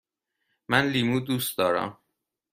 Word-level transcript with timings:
من 0.69 0.85
لیمو 0.85 1.19
دوست 1.19 1.57
دارم. 1.57 1.97